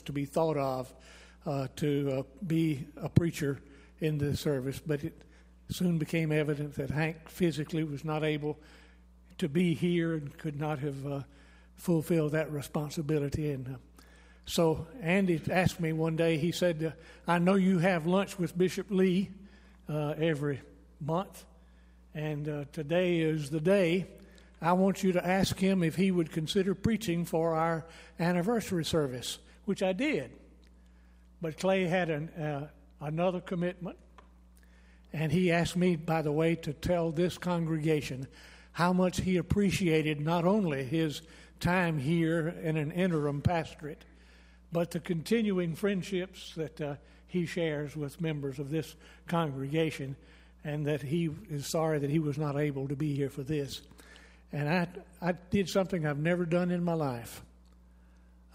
to 0.00 0.12
be 0.12 0.24
thought 0.24 0.56
of 0.56 0.92
uh, 1.46 1.66
to 1.76 2.18
uh, 2.18 2.22
be 2.46 2.86
a 2.96 3.08
preacher 3.08 3.60
in 4.00 4.18
the 4.18 4.36
service, 4.36 4.80
but 4.84 5.02
it 5.04 5.22
soon 5.70 5.98
became 5.98 6.32
evident 6.32 6.74
that 6.74 6.90
Hank 6.90 7.28
physically 7.28 7.84
was 7.84 8.04
not 8.04 8.24
able 8.24 8.58
to 9.38 9.48
be 9.48 9.74
here 9.74 10.14
and 10.14 10.36
could 10.38 10.58
not 10.58 10.78
have 10.80 11.06
uh, 11.06 11.20
fulfilled 11.76 12.32
that 12.32 12.50
responsibility. 12.52 13.50
And 13.50 13.66
uh, 13.68 14.02
so 14.44 14.86
Andy 15.00 15.40
asked 15.50 15.80
me 15.80 15.92
one 15.92 16.16
day, 16.16 16.36
he 16.36 16.52
said, 16.52 16.84
uh, 16.84 17.30
I 17.30 17.38
know 17.38 17.54
you 17.54 17.78
have 17.78 18.06
lunch 18.06 18.38
with 18.38 18.56
Bishop 18.56 18.86
Lee 18.90 19.30
uh, 19.88 20.14
every 20.18 20.60
month, 21.00 21.44
and 22.14 22.66
today 22.72 23.20
is 23.20 23.50
the 23.50 23.60
day. 23.60 24.06
I 24.60 24.74
want 24.74 25.02
you 25.02 25.12
to 25.12 25.26
ask 25.26 25.58
him 25.58 25.82
if 25.82 25.96
he 25.96 26.12
would 26.12 26.30
consider 26.30 26.74
preaching 26.74 27.24
for 27.24 27.56
our 27.56 27.84
anniversary 28.20 28.84
service, 28.84 29.38
which 29.64 29.82
I 29.82 29.92
did. 29.92 30.30
But 31.40 31.58
Clay 31.58 31.86
had 31.86 32.10
an, 32.10 32.28
uh, 32.30 32.68
another 33.00 33.40
commitment, 33.40 33.96
and 35.12 35.32
he 35.32 35.50
asked 35.50 35.76
me, 35.76 35.96
by 35.96 36.22
the 36.22 36.32
way, 36.32 36.54
to 36.56 36.72
tell 36.72 37.10
this 37.10 37.36
congregation 37.36 38.26
how 38.72 38.92
much 38.92 39.20
he 39.20 39.36
appreciated 39.36 40.20
not 40.20 40.44
only 40.44 40.84
his 40.84 41.22
time 41.60 41.98
here 41.98 42.48
in 42.62 42.76
an 42.76 42.90
interim 42.92 43.42
pastorate, 43.42 44.04
but 44.72 44.90
the 44.90 45.00
continuing 45.00 45.74
friendships 45.74 46.54
that 46.54 46.80
uh, 46.80 46.94
he 47.26 47.44
shares 47.44 47.96
with 47.96 48.20
members 48.20 48.58
of 48.58 48.70
this 48.70 48.94
congregation, 49.26 50.16
and 50.64 50.86
that 50.86 51.02
he 51.02 51.28
is 51.50 51.66
sorry 51.66 51.98
that 51.98 52.10
he 52.10 52.18
was 52.18 52.38
not 52.38 52.56
able 52.56 52.88
to 52.88 52.96
be 52.96 53.14
here 53.14 53.30
for 53.30 53.42
this. 53.42 53.82
And 54.52 54.68
I, 54.68 54.88
I 55.20 55.32
did 55.32 55.68
something 55.68 56.06
I've 56.06 56.18
never 56.18 56.44
done 56.46 56.70
in 56.70 56.84
my 56.84 56.94
life. 56.94 57.42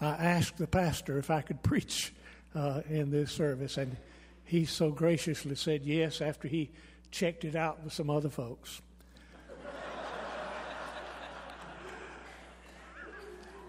I 0.00 0.06
asked 0.06 0.58
the 0.58 0.66
pastor 0.66 1.18
if 1.18 1.30
I 1.30 1.40
could 1.40 1.62
preach 1.62 2.12
uh, 2.54 2.82
in 2.88 3.10
this 3.10 3.32
service, 3.32 3.76
and 3.76 3.96
he 4.44 4.64
so 4.64 4.90
graciously 4.90 5.54
said 5.54 5.84
yes 5.84 6.20
after 6.20 6.48
he 6.48 6.70
checked 7.10 7.44
it 7.44 7.56
out 7.56 7.82
with 7.84 7.92
some 7.92 8.10
other 8.10 8.28
folks. 8.28 8.80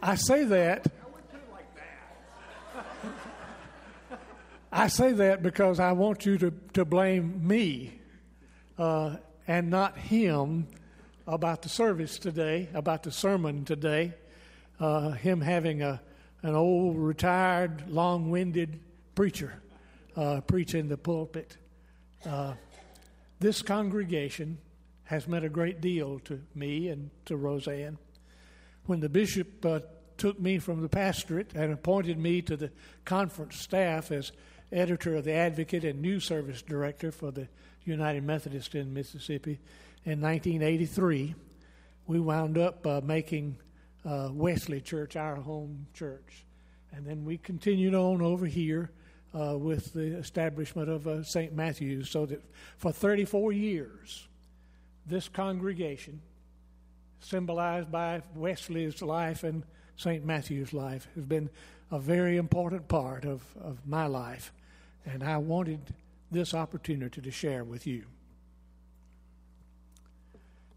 I 0.01 0.15
say 0.15 0.45
that. 0.45 0.87
I 4.71 4.87
say 4.87 5.11
that 5.13 5.41
because 5.43 5.79
I 5.79 5.91
want 5.93 6.25
you 6.25 6.37
to, 6.37 6.53
to 6.73 6.85
blame 6.85 7.45
me 7.45 7.99
uh, 8.77 9.17
and 9.47 9.69
not 9.69 9.97
him 9.97 10.67
about 11.27 11.63
the 11.63 11.69
service 11.69 12.17
today, 12.17 12.69
about 12.73 13.03
the 13.03 13.11
sermon 13.11 13.65
today. 13.65 14.13
Uh, 14.79 15.11
him 15.11 15.41
having 15.41 15.81
a, 15.81 15.99
an 16.41 16.55
old, 16.55 16.97
retired, 16.97 17.89
long 17.89 18.29
winded 18.29 18.79
preacher 19.15 19.61
uh, 20.15 20.41
the 20.41 20.99
pulpit. 21.01 21.57
Uh, 22.25 22.53
this 23.39 23.61
congregation 23.61 24.57
has 25.03 25.27
meant 25.27 25.45
a 25.45 25.49
great 25.49 25.81
deal 25.81 26.19
to 26.19 26.41
me 26.55 26.89
and 26.89 27.09
to 27.25 27.35
Roseanne. 27.35 27.97
When 28.85 28.99
the 28.99 29.09
bishop 29.09 29.65
uh, 29.65 29.79
took 30.17 30.39
me 30.39 30.59
from 30.59 30.81
the 30.81 30.89
pastorate 30.89 31.53
and 31.55 31.71
appointed 31.73 32.17
me 32.17 32.41
to 32.43 32.57
the 32.57 32.71
conference 33.05 33.57
staff 33.57 34.11
as 34.11 34.31
editor 34.71 35.15
of 35.15 35.23
the 35.23 35.33
Advocate 35.33 35.83
and 35.83 36.01
News 36.01 36.25
Service 36.25 36.61
Director 36.61 37.11
for 37.11 37.31
the 37.31 37.47
United 37.85 38.23
Methodist 38.23 38.75
in 38.75 38.93
Mississippi 38.93 39.59
in 40.05 40.21
1983, 40.21 41.35
we 42.07 42.19
wound 42.19 42.57
up 42.57 42.85
uh, 42.87 43.01
making 43.03 43.57
uh, 44.09 44.29
Wesley 44.31 44.81
Church 44.81 45.15
our 45.15 45.35
home 45.35 45.85
church. 45.93 46.45
And 46.91 47.05
then 47.05 47.23
we 47.23 47.37
continued 47.37 47.93
on 47.93 48.21
over 48.21 48.47
here 48.47 48.91
uh, 49.33 49.55
with 49.57 49.93
the 49.93 50.17
establishment 50.17 50.89
of 50.89 51.07
uh, 51.07 51.23
St. 51.23 51.53
Matthew's, 51.53 52.09
so 52.09 52.25
that 52.25 52.41
for 52.77 52.91
34 52.91 53.51
years, 53.51 54.27
this 55.05 55.29
congregation, 55.29 56.21
symbolized 57.19 57.91
by 57.91 58.23
Wesley's 58.35 59.01
life 59.01 59.43
and 59.43 59.63
St. 59.97 60.25
Matthew's 60.25 60.73
life, 60.73 61.07
has 61.13 61.25
been 61.25 61.49
a 61.91 61.99
very 61.99 62.37
important 62.37 62.87
part 62.87 63.25
of, 63.25 63.43
of 63.61 63.85
my 63.85 64.07
life. 64.07 64.51
And 65.05 65.23
I 65.23 65.37
wanted 65.37 65.93
this 66.31 66.53
opportunity 66.53 67.21
to 67.21 67.31
share 67.31 67.63
with 67.63 67.85
you. 67.85 68.05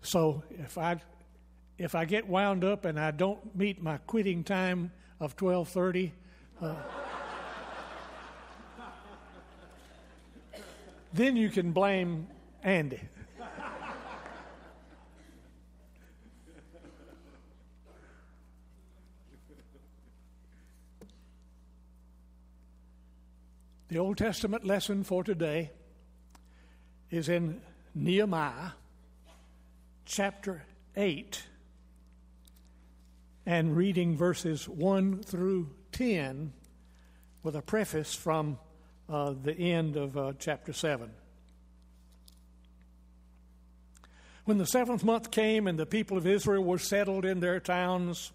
So 0.03 0.43
if 0.59 0.77
I 0.77 1.01
if 1.85 1.95
I 1.95 2.05
get 2.05 2.29
wound 2.29 2.65
up 2.65 2.85
and 2.85 2.99
I 2.99 3.11
don't 3.11 3.57
meet 3.57 3.83
my 3.83 3.99
quitting 4.07 4.45
time 4.45 4.93
of 5.19 5.37
twelve 5.37 5.69
thirty, 5.69 6.13
uh, 6.61 6.75
then 11.13 11.37
you 11.37 11.51
can 11.51 11.73
blame 11.73 12.29
Andy. 12.63 13.01
The 23.89 23.99
Old 23.99 24.17
Testament 24.17 24.65
lesson 24.65 25.05
for 25.05 25.23
today 25.23 25.71
is 27.11 27.29
in 27.29 27.61
Nehemiah 27.95 28.71
chapter 30.07 30.65
8 30.97 31.43
and 33.45 33.77
reading 33.77 34.17
verses 34.17 34.69
1 34.69 35.23
through 35.23 35.71
10 35.93 36.53
with 37.43 37.57
a 37.57 37.63
preface 37.63 38.15
from 38.15 38.59
uh, 39.09 39.35
the 39.43 39.55
end 39.55 39.97
of 39.97 40.17
uh, 40.17 40.33
chapter 40.39 40.73
7. 40.73 41.11
When 44.45 44.59
the 44.59 44.67
seventh 44.67 45.05
month 45.05 45.31
came 45.31 45.67
and 45.67 45.79
the 45.79 45.87
people 45.87 46.17
of 46.17 46.27
Israel 46.27 46.65
were 46.65 46.79
settled 46.79 47.25
in 47.25 47.41
their 47.41 47.61
towns, 47.61 48.33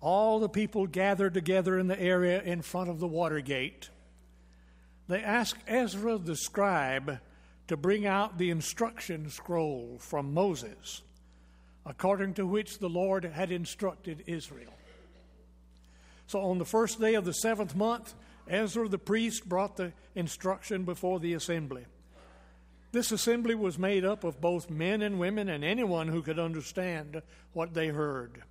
all 0.00 0.38
the 0.38 0.48
people 0.48 0.86
gathered 0.86 1.34
together 1.34 1.78
in 1.78 1.88
the 1.88 2.00
area 2.00 2.42
in 2.42 2.62
front 2.62 2.90
of 2.90 3.00
the 3.00 3.08
water 3.08 3.40
gate 3.40 3.90
they 5.08 5.22
asked 5.22 5.60
Ezra 5.66 6.16
the 6.16 6.36
scribe 6.36 7.20
to 7.68 7.76
bring 7.76 8.06
out 8.06 8.38
the 8.38 8.50
instruction 8.50 9.28
scroll 9.30 9.98
from 9.98 10.32
Moses, 10.32 11.02
according 11.84 12.34
to 12.34 12.46
which 12.46 12.78
the 12.78 12.88
Lord 12.88 13.24
had 13.24 13.50
instructed 13.50 14.24
Israel. 14.26 14.72
So 16.26 16.40
on 16.40 16.58
the 16.58 16.64
first 16.64 17.00
day 17.00 17.14
of 17.14 17.24
the 17.24 17.34
seventh 17.34 17.74
month, 17.74 18.14
Ezra 18.48 18.88
the 18.88 18.98
priest 18.98 19.48
brought 19.48 19.76
the 19.76 19.92
instruction 20.14 20.84
before 20.84 21.20
the 21.20 21.34
assembly. 21.34 21.86
This 22.92 23.10
assembly 23.10 23.54
was 23.54 23.78
made 23.78 24.04
up 24.04 24.22
of 24.22 24.40
both 24.40 24.70
men 24.70 25.02
and 25.02 25.18
women 25.18 25.48
and 25.48 25.64
anyone 25.64 26.08
who 26.08 26.22
could 26.22 26.38
understand 26.38 27.22
what 27.52 27.74
they 27.74 27.88
heard. 27.88 28.42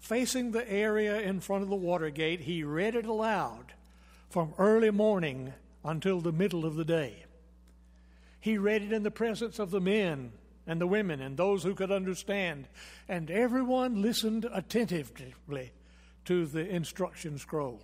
Facing 0.00 0.50
the 0.50 0.68
area 0.70 1.20
in 1.20 1.40
front 1.40 1.62
of 1.62 1.68
the 1.68 1.76
water 1.76 2.10
gate, 2.10 2.40
he 2.40 2.64
read 2.64 2.94
it 2.94 3.06
aloud 3.06 3.74
from 4.28 4.54
early 4.58 4.90
morning 4.90 5.52
until 5.84 6.20
the 6.20 6.32
middle 6.32 6.64
of 6.64 6.74
the 6.74 6.84
day. 6.84 7.24
He 8.40 8.58
read 8.58 8.82
it 8.82 8.92
in 8.92 9.02
the 9.02 9.10
presence 9.10 9.58
of 9.58 9.70
the 9.70 9.80
men 9.80 10.32
and 10.66 10.80
the 10.80 10.86
women 10.86 11.20
and 11.20 11.36
those 11.36 11.62
who 11.62 11.74
could 11.74 11.90
understand, 11.90 12.68
and 13.08 13.30
everyone 13.30 14.02
listened 14.02 14.46
attentively 14.52 15.72
to 16.24 16.46
the 16.46 16.68
instruction 16.68 17.38
scroll. 17.38 17.80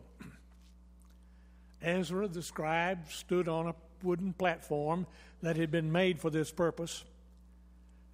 Ezra 1.83 2.29
the 2.29 2.43
scribe 2.43 3.11
stood 3.11 3.49
on 3.49 3.69
a 3.69 3.75
wooden 4.03 4.33
platform 4.33 5.07
that 5.43 5.57
had 5.57 5.71
been 5.71 5.93
made 5.93 6.21
for 6.21 6.31
this 6.31 6.51
purpose, 6.51 7.05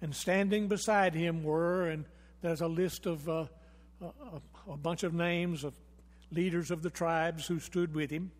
and 0.01 0.15
standing 0.15 0.67
beside 0.67 1.13
him 1.13 1.43
were, 1.43 1.87
and 1.87 2.05
there's 2.41 2.61
a 2.61 2.67
list 2.67 3.05
of 3.05 3.27
uh, 3.29 3.45
a, 4.01 4.71
a 4.71 4.77
bunch 4.77 5.03
of 5.03 5.13
names 5.13 5.63
of 5.63 5.73
leaders 6.31 6.71
of 6.71 6.81
the 6.81 6.89
tribes 6.89 7.47
who 7.47 7.59
stood 7.59 7.93
with 7.95 8.09
him. 8.09 8.31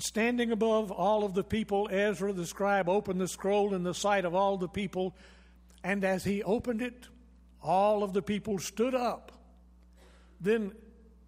Standing 0.00 0.50
above 0.50 0.90
all 0.90 1.24
of 1.24 1.34
the 1.34 1.44
people, 1.44 1.88
Ezra 1.90 2.32
the 2.32 2.46
scribe 2.46 2.88
opened 2.88 3.20
the 3.20 3.28
scroll 3.28 3.74
in 3.74 3.82
the 3.82 3.94
sight 3.94 4.24
of 4.24 4.34
all 4.34 4.56
the 4.56 4.68
people, 4.68 5.14
and 5.84 6.04
as 6.04 6.24
he 6.24 6.42
opened 6.42 6.80
it, 6.80 7.06
all 7.62 8.02
of 8.02 8.14
the 8.14 8.22
people 8.22 8.58
stood 8.58 8.94
up. 8.94 9.32
Then 10.40 10.72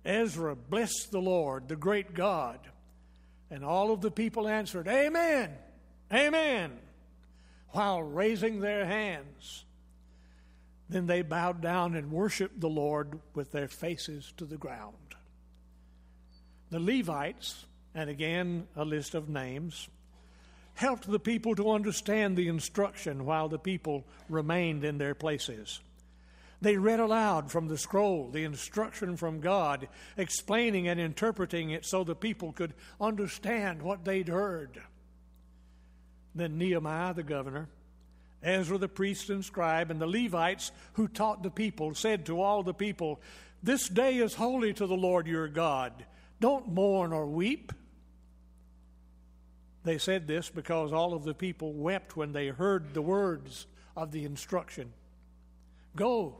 Ezra 0.06 0.56
blessed 0.56 1.10
the 1.10 1.20
Lord, 1.20 1.68
the 1.68 1.76
great 1.76 2.14
God, 2.14 2.58
and 3.50 3.62
all 3.62 3.92
of 3.92 4.00
the 4.00 4.10
people 4.10 4.48
answered, 4.48 4.88
Amen, 4.88 5.50
Amen, 6.10 6.78
while 7.70 8.02
raising 8.02 8.60
their 8.60 8.86
hands. 8.86 9.64
Then 10.88 11.06
they 11.06 11.22
bowed 11.22 11.60
down 11.60 11.94
and 11.94 12.10
worshiped 12.10 12.60
the 12.60 12.68
Lord 12.68 13.20
with 13.34 13.52
their 13.52 13.68
faces 13.68 14.32
to 14.38 14.46
the 14.46 14.58
ground. 14.58 14.96
The 16.70 16.80
Levites, 16.80 17.66
and 17.94 18.08
again 18.08 18.66
a 18.76 18.84
list 18.84 19.14
of 19.14 19.28
names, 19.28 19.88
helped 20.74 21.10
the 21.10 21.20
people 21.20 21.54
to 21.54 21.70
understand 21.70 22.36
the 22.36 22.48
instruction 22.48 23.24
while 23.24 23.48
the 23.48 23.58
people 23.58 24.04
remained 24.28 24.84
in 24.84 24.98
their 24.98 25.14
places. 25.14 25.80
They 26.62 26.76
read 26.76 27.00
aloud 27.00 27.50
from 27.50 27.66
the 27.66 27.76
scroll 27.76 28.30
the 28.30 28.44
instruction 28.44 29.16
from 29.16 29.40
God, 29.40 29.88
explaining 30.16 30.86
and 30.86 31.00
interpreting 31.00 31.70
it 31.70 31.84
so 31.84 32.04
the 32.04 32.14
people 32.14 32.52
could 32.52 32.72
understand 33.00 33.82
what 33.82 34.04
they'd 34.04 34.28
heard. 34.28 34.80
Then 36.34 36.58
Nehemiah 36.58 37.14
the 37.14 37.24
governor, 37.24 37.68
Ezra 38.42 38.78
the 38.78 38.88
priest 38.88 39.28
and 39.28 39.44
scribe, 39.44 39.90
and 39.90 40.00
the 40.00 40.06
Levites 40.06 40.70
who 40.94 41.08
taught 41.08 41.42
the 41.42 41.50
people 41.50 41.94
said 41.94 42.26
to 42.26 42.40
all 42.40 42.62
the 42.62 42.72
people, 42.72 43.20
This 43.62 43.88
day 43.88 44.18
is 44.18 44.34
holy 44.34 44.72
to 44.74 44.86
the 44.86 44.96
Lord 44.96 45.26
your 45.26 45.48
God. 45.48 46.06
Don't 46.40 46.68
mourn 46.68 47.12
or 47.12 47.26
weep. 47.26 47.72
They 49.84 49.98
said 49.98 50.26
this 50.26 50.48
because 50.48 50.92
all 50.92 51.12
of 51.12 51.24
the 51.24 51.34
people 51.34 51.72
wept 51.72 52.16
when 52.16 52.32
they 52.32 52.48
heard 52.48 52.94
the 52.94 53.02
words 53.02 53.66
of 53.96 54.12
the 54.12 54.24
instruction. 54.24 54.92
Go, 55.96 56.36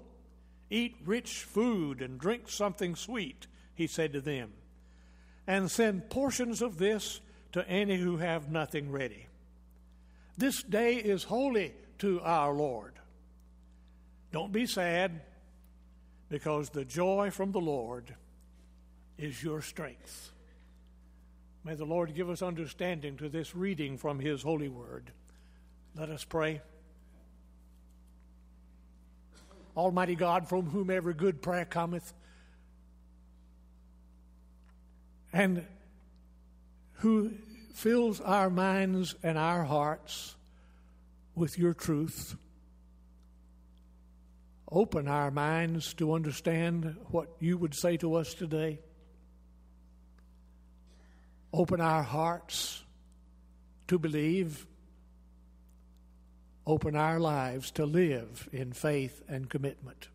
eat 0.71 0.97
rich 1.05 1.43
food 1.43 2.01
and 2.01 2.19
drink 2.19 2.49
something 2.49 2.95
sweet, 2.95 3.47
he 3.75 3.87
said 3.87 4.13
to 4.13 4.21
them, 4.21 4.53
and 5.47 5.71
send 5.71 6.09
portions 6.09 6.63
of 6.63 6.79
this 6.79 7.21
to 7.53 7.69
any 7.69 7.97
who 7.97 8.17
have 8.19 8.51
nothing 8.51 8.91
ready. 8.91 9.27
This 10.39 10.63
day 10.63 10.95
is 10.95 11.25
holy 11.25 11.75
to 11.99 12.21
our 12.23 12.55
Lord. 12.55 12.95
Don't 14.31 14.53
be 14.53 14.67
sad, 14.67 15.21
because 16.31 16.71
the 16.71 16.87
joy 16.87 17.31
from 17.31 17.53
the 17.53 17.61
Lord 17.61 18.15
is 19.19 19.43
your 19.43 19.61
strength. 19.61 20.33
May 21.65 21.75
the 21.75 21.85
Lord 21.85 22.15
give 22.15 22.29
us 22.29 22.43
understanding 22.43 23.17
to 23.19 23.29
this 23.29 23.55
reading 23.55 23.97
from 23.97 24.19
His 24.19 24.43
holy 24.43 24.69
word. 24.69 25.13
Let 25.97 26.11
us 26.11 26.25
pray. 26.25 26.61
Almighty 29.77 30.17
God, 30.17 30.49
from 30.49 30.67
whom 30.67 30.91
every 30.91 31.15
good 31.15 31.41
prayer 31.41 31.65
cometh, 31.65 32.13
and 35.33 35.65
who 36.95 37.33
fills 37.75 38.21
our 38.21 38.51
minds 38.51 39.15
and 39.23 39.39
our 39.39 39.65
hearts 39.65 40.35
with 41.35 41.59
your 41.59 41.75
truth. 41.75 42.37
Open 44.71 45.09
our 45.09 45.31
minds 45.31 45.95
to 45.95 46.13
understand 46.13 46.97
what 47.11 47.29
you 47.41 47.57
would 47.57 47.75
say 47.75 47.97
to 47.99 48.15
us 48.15 48.35
today. 48.35 48.79
Open 51.53 51.81
our 51.81 52.03
hearts 52.03 52.83
to 53.89 53.99
believe. 53.99 54.67
Open 56.67 56.97
our 56.97 57.19
lives 57.19 57.71
to 57.73 57.85
live 57.85 58.49
in 58.53 58.73
faith 58.73 59.23
and 59.29 59.51
commitment. 59.51 60.09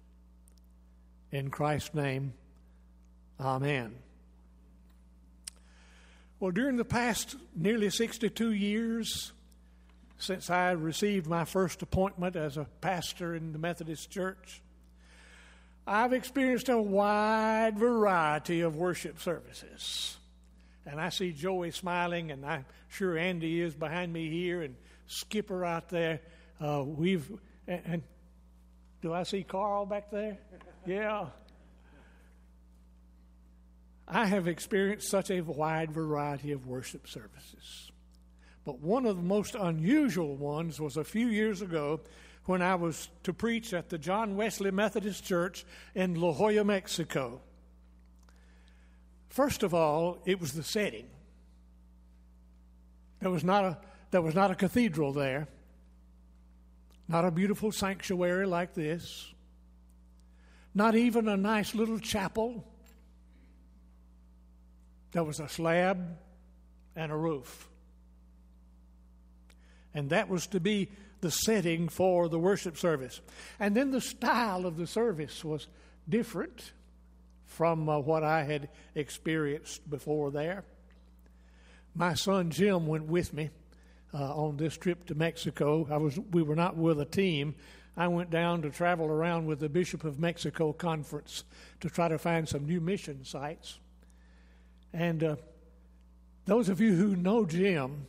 In 1.31 1.49
Christ's 1.49 1.93
name, 1.93 2.33
Amen. 3.39 3.95
Well, 6.39 6.51
during 6.51 6.77
the 6.77 6.85
past 6.85 7.35
nearly 7.55 7.89
62 7.89 8.51
years 8.51 9.31
since 10.19 10.49
I 10.49 10.71
received 10.71 11.27
my 11.27 11.45
first 11.45 11.81
appointment 11.81 12.35
as 12.35 12.57
a 12.57 12.65
pastor 12.81 13.35
in 13.35 13.53
the 13.53 13.59
Methodist 13.59 14.09
Church, 14.09 14.61
I've 15.85 16.13
experienced 16.13 16.69
a 16.69 16.77
wide 16.77 17.77
variety 17.77 18.61
of 18.61 18.75
worship 18.75 19.19
services. 19.19 20.17
And 20.87 21.01
I 21.01 21.09
see 21.09 21.33
Joey 21.33 21.71
smiling, 21.71 22.31
and 22.31 22.45
I'm 22.45 22.65
sure 22.87 23.17
Andy 23.17 23.61
is 23.61 23.75
behind 23.75 24.11
me 24.11 24.29
here, 24.29 24.61
and 24.61 24.75
Skipper 25.07 25.65
out 25.65 25.89
there. 25.89 26.21
Uh, 26.59 26.83
we've 26.85 27.29
and, 27.67 27.81
and 27.85 28.03
do 29.01 29.13
I 29.13 29.23
see 29.23 29.43
Carl 29.43 29.85
back 29.85 30.09
there? 30.11 30.37
Yeah. 30.85 31.25
I 34.07 34.25
have 34.25 34.47
experienced 34.47 35.09
such 35.09 35.29
a 35.31 35.41
wide 35.41 35.91
variety 35.91 36.53
of 36.53 36.65
worship 36.65 37.09
services. 37.09 37.91
But 38.63 38.79
one 38.79 39.05
of 39.05 39.17
the 39.17 39.23
most 39.23 39.55
unusual 39.55 40.37
ones 40.37 40.79
was 40.79 40.95
a 40.95 41.03
few 41.03 41.27
years 41.27 41.61
ago 41.61 41.99
when 42.45 42.61
I 42.61 42.75
was 42.75 43.09
to 43.23 43.33
preach 43.33 43.73
at 43.73 43.89
the 43.89 43.97
John 43.97 44.37
Wesley 44.37 44.71
Methodist 44.71 45.25
Church 45.25 45.65
in 45.93 46.15
La 46.15 46.31
Jolla, 46.31 46.63
Mexico. 46.63 47.41
First 49.37 49.61
of 49.61 49.71
all, 49.71 50.17
it 50.25 50.41
was 50.41 50.53
the 50.53 50.63
setting. 50.63 51.05
There 53.19 53.29
was 53.29 53.43
not 53.43 53.65
a, 53.65 53.77
there 54.09 54.23
was 54.23 54.33
not 54.33 54.49
a 54.49 54.55
cathedral 54.55 55.13
there, 55.13 55.47
not 57.07 57.23
a 57.23 57.29
beautiful 57.29 57.71
sanctuary 57.71 58.47
like 58.47 58.73
this, 58.73 59.31
not 60.73 60.95
even 60.95 61.27
a 61.27 61.37
nice 61.37 61.75
little 61.75 61.99
chapel. 61.99 62.65
There 65.11 65.23
was 65.23 65.39
a 65.39 65.47
slab 65.47 66.17
and 66.95 67.11
a 67.11 67.15
roof. 67.15 67.69
And 69.93 70.09
that 70.09 70.29
was 70.29 70.47
to 70.47 70.59
be 70.59 70.89
the 71.21 71.29
setting 71.29 71.89
for 71.89 72.27
the 72.27 72.39
worship 72.39 72.75
service. 72.75 73.21
And 73.59 73.77
then 73.77 73.91
the 73.91 74.01
style 74.01 74.65
of 74.65 74.77
the 74.77 74.87
service 74.87 75.45
was 75.45 75.67
different 76.09 76.71
from 77.47 77.89
uh, 77.89 77.97
what 77.97 78.23
I 78.23 78.43
had 78.43 78.69
experienced 78.93 79.89
before 79.89 80.29
there. 80.31 80.63
My 81.95 82.13
son 82.13 82.51
Jim 82.51 82.85
went 82.85 83.05
with 83.05 83.33
me 83.33 83.49
uh, 84.13 84.35
on 84.35 84.57
this 84.57 84.77
trip 84.77 85.05
to 85.07 85.15
Mexico. 85.15 85.87
I 85.89 85.97
was 85.97 86.19
we 86.31 86.43
were 86.43 86.55
not 86.55 86.75
with 86.75 86.99
a 86.99 87.05
team. 87.05 87.55
I 87.95 88.07
went 88.09 88.29
down 88.29 88.61
to 88.61 88.69
travel 88.69 89.07
around 89.07 89.47
with 89.47 89.59
the 89.59 89.69
Bishop 89.69 90.03
of 90.03 90.19
Mexico 90.19 90.71
conference 90.71 91.43
to 91.79 91.89
try 91.89 92.07
to 92.07 92.19
find 92.19 92.47
some 92.47 92.65
new 92.65 92.79
mission 92.79 93.25
sites. 93.25 93.79
And 94.93 95.23
uh, 95.23 95.35
those 96.45 96.69
of 96.69 96.79
you 96.79 96.93
who 96.93 97.15
know 97.15 97.45
Jim 97.45 98.05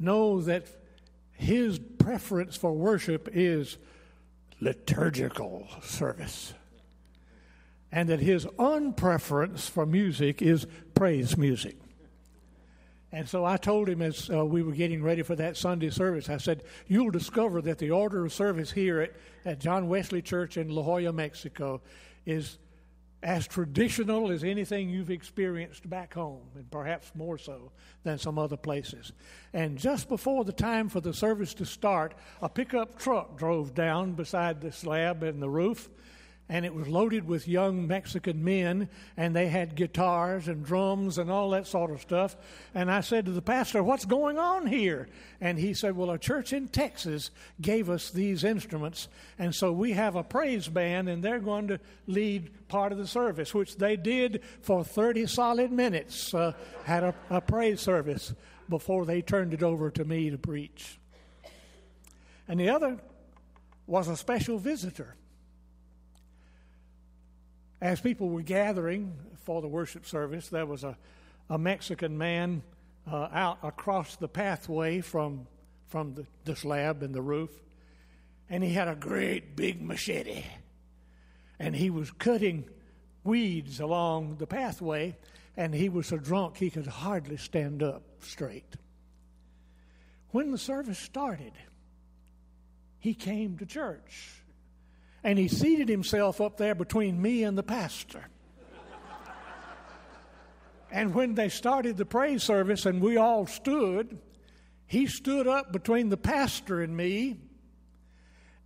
know 0.00 0.40
that 0.42 0.66
his 1.32 1.78
preference 1.78 2.56
for 2.56 2.72
worship 2.72 3.28
is 3.32 3.78
liturgical 4.60 5.68
service 5.82 6.52
and 7.90 8.08
that 8.08 8.20
his 8.20 8.44
unpreference 8.58 9.68
for 9.68 9.86
music 9.86 10.42
is 10.42 10.66
praise 10.94 11.36
music. 11.36 11.76
And 13.10 13.26
so 13.26 13.44
I 13.44 13.56
told 13.56 13.88
him 13.88 14.02
as 14.02 14.28
uh, 14.30 14.44
we 14.44 14.62
were 14.62 14.72
getting 14.72 15.02
ready 15.02 15.22
for 15.22 15.34
that 15.36 15.56
Sunday 15.56 15.88
service, 15.88 16.28
I 16.28 16.36
said, 16.36 16.62
You'll 16.86 17.10
discover 17.10 17.62
that 17.62 17.78
the 17.78 17.90
order 17.90 18.24
of 18.26 18.32
service 18.34 18.70
here 18.70 19.00
at, 19.00 19.12
at 19.46 19.60
John 19.60 19.88
Wesley 19.88 20.20
Church 20.20 20.58
in 20.58 20.68
La 20.68 20.82
Jolla, 20.82 21.12
Mexico, 21.12 21.80
is 22.26 22.58
as 23.22 23.46
traditional 23.46 24.30
as 24.30 24.44
anything 24.44 24.90
you've 24.90 25.10
experienced 25.10 25.88
back 25.88 26.14
home, 26.14 26.42
and 26.54 26.70
perhaps 26.70 27.10
more 27.14 27.38
so 27.38 27.72
than 28.04 28.18
some 28.18 28.38
other 28.38 28.56
places. 28.56 29.12
And 29.52 29.78
just 29.78 30.08
before 30.08 30.44
the 30.44 30.52
time 30.52 30.88
for 30.88 31.00
the 31.00 31.14
service 31.14 31.54
to 31.54 31.64
start, 31.64 32.14
a 32.42 32.48
pickup 32.48 32.98
truck 32.98 33.36
drove 33.36 33.74
down 33.74 34.12
beside 34.12 34.60
the 34.60 34.70
slab 34.70 35.22
and 35.22 35.42
the 35.42 35.48
roof 35.48 35.88
and 36.48 36.64
it 36.64 36.74
was 36.74 36.88
loaded 36.88 37.26
with 37.26 37.46
young 37.46 37.86
Mexican 37.86 38.42
men, 38.42 38.88
and 39.16 39.36
they 39.36 39.48
had 39.48 39.74
guitars 39.74 40.48
and 40.48 40.64
drums 40.64 41.18
and 41.18 41.30
all 41.30 41.50
that 41.50 41.66
sort 41.66 41.90
of 41.90 42.00
stuff. 42.00 42.36
And 42.74 42.90
I 42.90 43.02
said 43.02 43.26
to 43.26 43.32
the 43.32 43.42
pastor, 43.42 43.82
What's 43.82 44.06
going 44.06 44.38
on 44.38 44.66
here? 44.66 45.08
And 45.40 45.58
he 45.58 45.74
said, 45.74 45.96
Well, 45.96 46.10
a 46.10 46.18
church 46.18 46.52
in 46.54 46.68
Texas 46.68 47.30
gave 47.60 47.90
us 47.90 48.10
these 48.10 48.44
instruments, 48.44 49.08
and 49.38 49.54
so 49.54 49.72
we 49.72 49.92
have 49.92 50.16
a 50.16 50.22
praise 50.22 50.68
band, 50.68 51.08
and 51.08 51.22
they're 51.22 51.38
going 51.38 51.68
to 51.68 51.80
lead 52.06 52.50
part 52.68 52.92
of 52.92 52.98
the 52.98 53.06
service, 53.06 53.52
which 53.52 53.76
they 53.76 53.96
did 53.96 54.42
for 54.62 54.82
30 54.82 55.26
solid 55.26 55.70
minutes, 55.70 56.32
uh, 56.32 56.52
had 56.84 57.04
a, 57.04 57.14
a 57.28 57.40
praise 57.40 57.80
service 57.80 58.34
before 58.68 59.04
they 59.04 59.20
turned 59.20 59.52
it 59.52 59.62
over 59.62 59.90
to 59.90 60.04
me 60.04 60.30
to 60.30 60.38
preach. 60.38 60.98
And 62.46 62.58
the 62.58 62.70
other 62.70 62.98
was 63.86 64.08
a 64.08 64.16
special 64.16 64.58
visitor 64.58 65.14
as 67.80 68.00
people 68.00 68.28
were 68.28 68.42
gathering 68.42 69.14
for 69.44 69.62
the 69.62 69.68
worship 69.68 70.04
service, 70.04 70.48
there 70.48 70.66
was 70.66 70.84
a, 70.84 70.96
a 71.48 71.58
Mexican 71.58 72.18
man 72.18 72.62
uh, 73.10 73.28
out 73.32 73.58
across 73.62 74.16
the 74.16 74.28
pathway 74.28 75.00
from, 75.00 75.46
from 75.86 76.14
the, 76.14 76.26
the 76.44 76.56
slab 76.56 77.02
and 77.02 77.14
the 77.14 77.22
roof, 77.22 77.50
and 78.50 78.64
he 78.64 78.72
had 78.72 78.88
a 78.88 78.94
great 78.94 79.56
big 79.56 79.80
machete. 79.80 80.44
And 81.58 81.74
he 81.74 81.90
was 81.90 82.10
cutting 82.10 82.68
weeds 83.24 83.80
along 83.80 84.36
the 84.36 84.46
pathway, 84.46 85.16
and 85.56 85.74
he 85.74 85.88
was 85.88 86.06
so 86.06 86.18
drunk 86.18 86.56
he 86.56 86.70
could 86.70 86.86
hardly 86.86 87.36
stand 87.36 87.82
up 87.82 88.02
straight. 88.20 88.76
When 90.30 90.50
the 90.50 90.58
service 90.58 90.98
started, 90.98 91.52
he 92.98 93.14
came 93.14 93.56
to 93.58 93.66
church 93.66 94.42
and 95.24 95.38
he 95.38 95.48
seated 95.48 95.88
himself 95.88 96.40
up 96.40 96.56
there 96.56 96.74
between 96.74 97.20
me 97.20 97.42
and 97.42 97.56
the 97.56 97.62
pastor. 97.62 98.28
and 100.90 101.14
when 101.14 101.34
they 101.34 101.48
started 101.48 101.96
the 101.96 102.06
praise 102.06 102.42
service 102.42 102.86
and 102.86 103.00
we 103.00 103.16
all 103.16 103.46
stood, 103.46 104.18
he 104.86 105.06
stood 105.06 105.46
up 105.46 105.72
between 105.72 106.08
the 106.08 106.16
pastor 106.16 106.82
and 106.82 106.96
me 106.96 107.36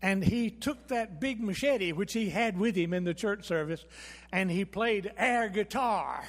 and 0.03 0.25
he 0.25 0.51
took 0.51 0.89
that 0.89 1.21
big 1.21 1.41
machete, 1.41 1.93
which 1.93 2.13
he 2.13 2.29
had 2.29 2.59
with 2.59 2.75
him 2.75 2.93
in 2.93 3.05
the 3.05 3.15
church 3.15 3.47
service, 3.47 3.85
and 4.33 4.51
he 4.51 4.65
played 4.65 5.13
air 5.17 5.49
guitar 5.49 6.25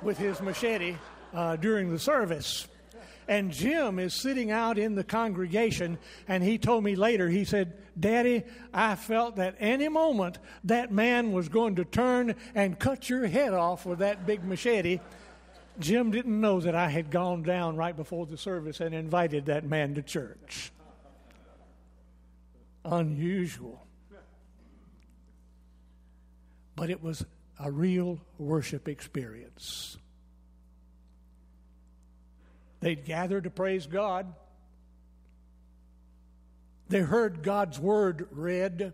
with 0.00 0.16
his 0.16 0.40
machete 0.40 0.94
uh, 1.34 1.56
during 1.56 1.90
the 1.90 1.98
service. 1.98 2.68
And 3.28 3.52
Jim 3.52 3.98
is 3.98 4.14
sitting 4.14 4.50
out 4.50 4.78
in 4.78 4.94
the 4.94 5.04
congregation, 5.04 5.98
and 6.26 6.42
he 6.42 6.56
told 6.56 6.82
me 6.82 6.96
later, 6.96 7.28
he 7.28 7.44
said, 7.44 7.74
Daddy, 7.98 8.42
I 8.72 8.96
felt 8.96 9.36
that 9.36 9.56
any 9.60 9.88
moment 9.88 10.38
that 10.64 10.90
man 10.90 11.32
was 11.32 11.50
going 11.50 11.76
to 11.76 11.84
turn 11.84 12.34
and 12.54 12.78
cut 12.78 13.10
your 13.10 13.26
head 13.26 13.52
off 13.52 13.84
with 13.84 13.98
that 13.98 14.26
big 14.26 14.44
machete. 14.44 15.00
Jim 15.78 16.10
didn't 16.10 16.40
know 16.40 16.58
that 16.60 16.74
I 16.74 16.88
had 16.88 17.10
gone 17.10 17.42
down 17.42 17.76
right 17.76 17.94
before 17.94 18.24
the 18.24 18.38
service 18.38 18.80
and 18.80 18.94
invited 18.94 19.46
that 19.46 19.64
man 19.64 19.94
to 19.94 20.02
church 20.02 20.72
unusual. 22.84 23.86
But 26.74 26.90
it 26.90 27.02
was 27.02 27.24
a 27.58 27.70
real 27.70 28.20
worship 28.38 28.88
experience. 28.88 29.98
They'd 32.80 33.04
gather 33.04 33.40
to 33.40 33.50
praise 33.50 33.86
God. 33.86 34.32
They 36.88 37.00
heard 37.00 37.42
God's 37.42 37.78
word 37.78 38.28
read. 38.30 38.92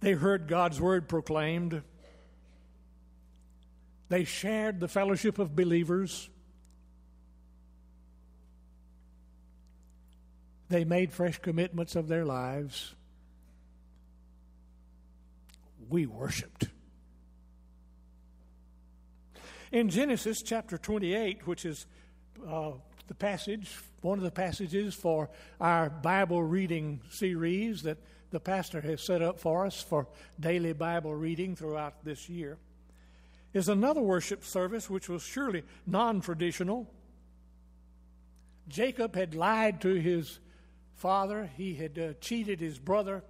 They 0.00 0.12
heard 0.12 0.48
God's 0.48 0.80
word 0.80 1.08
proclaimed. 1.08 1.82
They 4.08 4.24
shared 4.24 4.80
the 4.80 4.88
fellowship 4.88 5.38
of 5.38 5.56
believers. 5.56 6.28
They 10.68 10.84
made 10.84 11.12
fresh 11.12 11.38
commitments 11.38 11.96
of 11.96 12.08
their 12.08 12.24
lives. 12.24 12.94
We 15.88 16.06
worshiped. 16.06 16.66
In 19.72 19.88
Genesis 19.88 20.42
chapter 20.42 20.76
28, 20.76 21.46
which 21.46 21.64
is 21.64 21.86
uh, 22.46 22.72
the 23.06 23.14
passage, 23.14 23.74
one 24.02 24.18
of 24.18 24.22
the 24.22 24.30
passages 24.30 24.94
for 24.94 25.30
our 25.62 25.88
Bible 25.88 26.42
reading 26.42 27.00
series 27.08 27.82
that 27.84 27.96
the 28.32 28.38
pastor 28.38 28.82
has 28.82 29.00
set 29.00 29.22
up 29.22 29.40
for 29.40 29.64
us 29.64 29.80
for 29.80 30.06
daily 30.38 30.74
Bible 30.74 31.14
reading 31.14 31.56
throughout 31.56 32.04
this 32.04 32.28
year, 32.28 32.58
is 33.54 33.70
another 33.70 34.02
worship 34.02 34.44
service 34.44 34.90
which 34.90 35.08
was 35.08 35.22
surely 35.22 35.62
non 35.86 36.20
traditional. 36.20 36.86
Jacob 38.68 39.14
had 39.14 39.34
lied 39.34 39.80
to 39.80 39.94
his 39.94 40.38
father. 40.96 41.48
He 41.56 41.76
had 41.76 41.98
uh, 41.98 42.12
cheated 42.20 42.60
his 42.60 42.78
brother. 42.78 43.24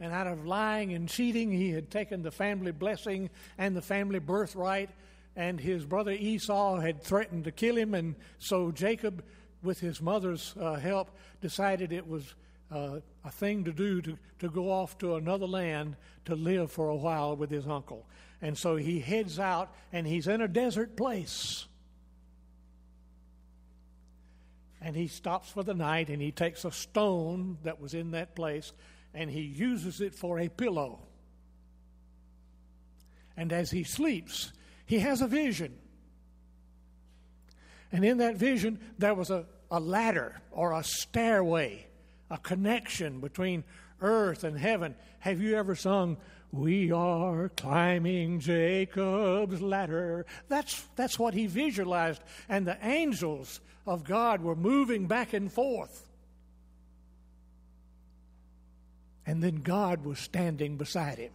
And 0.00 0.12
out 0.12 0.26
of 0.26 0.44
lying 0.44 0.92
and 0.92 1.08
cheating, 1.08 1.50
he 1.50 1.70
had 1.70 1.90
taken 1.90 2.22
the 2.22 2.30
family 2.30 2.72
blessing 2.72 3.30
and 3.56 3.74
the 3.74 3.80
family 3.80 4.18
birthright. 4.18 4.90
And 5.36 5.60
his 5.60 5.84
brother 5.84 6.12
Esau 6.12 6.80
had 6.80 7.02
threatened 7.02 7.44
to 7.44 7.52
kill 7.52 7.76
him. 7.76 7.94
And 7.94 8.16
so 8.38 8.72
Jacob, 8.72 9.22
with 9.62 9.78
his 9.78 10.00
mother's 10.00 10.54
uh, 10.58 10.74
help, 10.74 11.10
decided 11.40 11.92
it 11.92 12.08
was 12.08 12.34
uh, 12.70 13.00
a 13.24 13.30
thing 13.30 13.64
to 13.64 13.72
do 13.72 14.00
to, 14.02 14.18
to 14.38 14.48
go 14.48 14.72
off 14.72 14.98
to 14.98 15.16
another 15.16 15.46
land 15.46 15.96
to 16.24 16.34
live 16.34 16.72
for 16.72 16.88
a 16.88 16.96
while 16.96 17.36
with 17.36 17.50
his 17.50 17.66
uncle. 17.66 18.06
And 18.40 18.56
so 18.56 18.76
he 18.76 18.98
heads 18.98 19.38
out 19.38 19.72
and 19.92 20.06
he's 20.06 20.26
in 20.26 20.40
a 20.40 20.48
desert 20.48 20.96
place. 20.96 21.66
and 24.86 24.94
he 24.94 25.08
stops 25.08 25.50
for 25.50 25.64
the 25.64 25.74
night 25.74 26.10
and 26.10 26.22
he 26.22 26.30
takes 26.30 26.64
a 26.64 26.70
stone 26.70 27.58
that 27.64 27.80
was 27.80 27.92
in 27.92 28.12
that 28.12 28.36
place 28.36 28.72
and 29.14 29.28
he 29.28 29.40
uses 29.40 30.00
it 30.00 30.14
for 30.14 30.38
a 30.38 30.48
pillow. 30.48 31.00
And 33.36 33.52
as 33.52 33.72
he 33.72 33.82
sleeps, 33.82 34.52
he 34.86 35.00
has 35.00 35.20
a 35.20 35.26
vision. 35.26 35.76
And 37.92 38.04
in 38.04 38.18
that 38.18 38.36
vision, 38.36 38.80
there 38.98 39.14
was 39.14 39.30
a, 39.30 39.44
a 39.70 39.80
ladder 39.80 40.40
or 40.50 40.72
a 40.72 40.82
stairway, 40.82 41.86
a 42.30 42.38
connection 42.38 43.20
between 43.20 43.64
earth 44.00 44.44
and 44.44 44.58
heaven. 44.58 44.94
Have 45.20 45.40
you 45.40 45.56
ever 45.56 45.74
sung, 45.74 46.16
We 46.52 46.92
are 46.92 47.50
climbing 47.50 48.40
Jacob's 48.40 49.60
ladder? 49.60 50.26
That's, 50.48 50.86
that's 50.96 51.18
what 51.18 51.34
he 51.34 51.46
visualized. 51.46 52.22
And 52.48 52.66
the 52.66 52.78
angels 52.82 53.60
of 53.86 54.04
God 54.04 54.42
were 54.42 54.56
moving 54.56 55.06
back 55.06 55.32
and 55.32 55.52
forth. 55.52 56.08
And 59.26 59.42
then 59.42 59.56
God 59.56 60.04
was 60.04 60.18
standing 60.18 60.76
beside 60.76 61.18
him. 61.18 61.32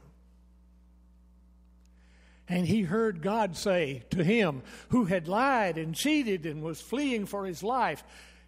And 2.51 2.67
he 2.67 2.81
heard 2.81 3.21
God 3.21 3.55
say 3.55 4.03
to 4.09 4.25
him, 4.25 4.61
who 4.89 5.05
had 5.05 5.29
lied 5.29 5.77
and 5.77 5.95
cheated 5.95 6.45
and 6.45 6.61
was 6.61 6.81
fleeing 6.81 7.25
for 7.25 7.45
his 7.45 7.63
life, 7.63 8.03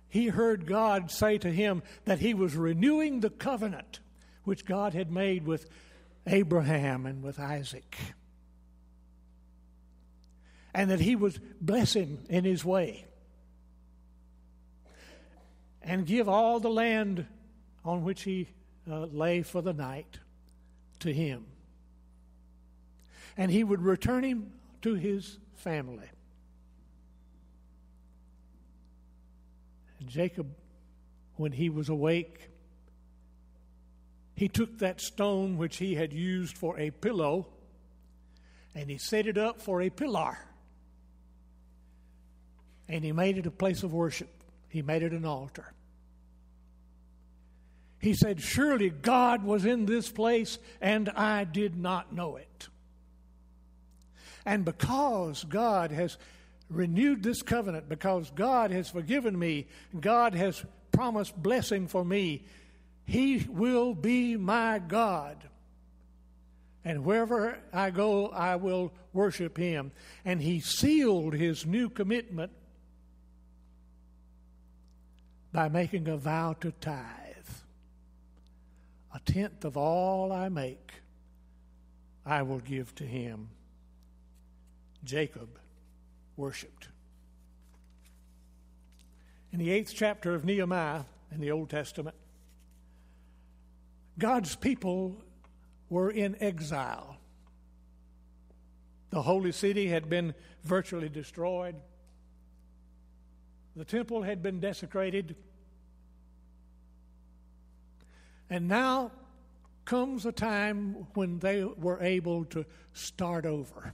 he 0.10 0.28
heard 0.28 0.68
God 0.68 1.10
say 1.10 1.38
to 1.38 1.50
him 1.50 1.82
that 2.04 2.20
he 2.20 2.34
was 2.34 2.54
renewing 2.54 3.22
the 3.22 3.30
covenant 3.30 4.02
which 4.44 4.66
God 4.66 4.94
had 4.94 5.10
made 5.10 5.46
with 5.46 5.70
Abraham 6.28 7.06
and 7.06 7.24
with 7.24 7.40
Isaac. 7.40 7.96
And 10.74 10.92
that 10.92 11.00
he 11.00 11.16
was 11.16 11.40
bless 11.62 11.94
him 11.94 12.26
in 12.28 12.44
his 12.44 12.66
way 12.66 13.06
and 15.82 16.06
give 16.06 16.28
all 16.28 16.60
the 16.60 16.70
land 16.70 17.26
on 17.86 18.04
which 18.04 18.24
he 18.24 18.50
uh, 18.92 19.06
lay 19.06 19.44
for 19.44 19.62
the 19.62 19.74
night 19.74 20.20
to 21.00 21.14
him. 21.14 21.46
And 23.38 23.52
he 23.52 23.64
would 23.64 23.82
return 23.82 24.24
him 24.24 24.52
to 24.82 24.94
his 24.96 25.38
family. 25.56 26.10
And 30.00 30.08
Jacob, 30.10 30.54
when 31.36 31.52
he 31.52 31.70
was 31.70 31.90
awake, 31.90 32.50
he 34.36 34.48
took 34.48 34.80
that 34.80 35.00
stone 35.00 35.58
which 35.58 35.78
he 35.78 35.96
had 35.96 36.12
used 36.12 36.58
for 36.58 36.78
a 36.80 36.92
pillow 36.92 37.48
and 38.76 38.90
he 38.90 38.98
set 38.98 39.28
it 39.28 39.38
up 39.38 39.62
for 39.62 39.82
a 39.82 39.90
pillar. 39.90 40.38
And 42.90 43.04
he 43.04 43.12
made 43.12 43.38
it 43.38 43.46
a 43.46 43.52
place 43.52 43.84
of 43.84 43.94
worship. 43.94 44.30
He 44.68 44.82
made 44.82 45.04
it 45.04 45.14
an 45.14 45.26
altar. 45.26 45.72
He 48.00 48.14
said, 48.14 48.42
Surely 48.42 48.90
God 48.90 49.44
was 49.44 49.66
in 49.66 49.86
this 49.86 50.12
place 50.12 50.58
and 50.82 51.10
I 51.10 51.46
did 51.46 51.78
not 51.78 52.14
know 52.14 52.36
it. 52.36 52.68
And 54.46 54.66
because 54.66 55.44
God 55.46 55.92
has 55.92 56.18
renewed 56.70 57.24
this 57.24 57.42
covenant, 57.42 57.90
because 57.90 58.32
God 58.32 58.72
has 58.72 58.90
forgiven 58.90 59.38
me, 59.38 59.68
God 60.00 60.34
has 60.34 60.64
promised 60.92 61.42
blessing 61.42 61.88
for 61.88 62.04
me, 62.04 62.46
He 63.06 63.46
will 63.50 63.94
be 63.94 64.38
my 64.38 64.80
God. 64.80 65.38
And 66.86 67.06
wherever 67.06 67.58
I 67.72 67.92
go, 67.92 68.28
I 68.28 68.58
will 68.58 68.92
worship 69.14 69.58
Him. 69.58 69.92
And 70.26 70.42
He 70.42 70.60
sealed 70.60 71.34
His 71.34 71.66
new 71.66 71.90
commitment 71.90 72.52
by 75.54 75.70
making 75.70 76.08
a 76.08 76.18
vow 76.18 76.54
to 76.60 76.72
tithe. 76.82 77.06
A 79.14 79.20
tenth 79.20 79.64
of 79.64 79.78
all 79.78 80.32
I 80.32 80.50
make, 80.50 80.92
I 82.26 82.42
will 82.42 82.60
give 82.60 82.94
to 82.96 83.04
him. 83.04 83.50
Jacob 85.04 85.60
worshiped. 86.38 86.88
In 89.52 89.60
the 89.60 89.70
eighth 89.70 89.94
chapter 89.96 90.34
of 90.34 90.46
Nehemiah 90.46 91.04
in 91.32 91.40
the 91.40 91.52
Old 91.52 91.70
Testament, 91.70 92.16
God's 94.18 94.56
people 94.56 95.22
were 95.90 96.10
in 96.10 96.36
exile. 96.42 97.18
The 99.10 99.22
holy 99.22 99.52
city 99.52 99.88
had 99.88 100.10
been 100.10 100.34
virtually 100.64 101.10
destroyed. 101.10 101.76
The 103.76 103.86
temple 103.86 104.24
had 104.24 104.42
been 104.42 104.60
desecrated. 104.60 105.36
And 108.50 108.68
now 108.68 109.12
comes 109.86 110.26
a 110.26 110.32
time 110.32 111.08
when 111.14 111.40
they 111.40 111.64
were 111.64 112.02
able 112.02 112.46
to 112.46 112.66
start 112.94 113.46
over. 113.46 113.94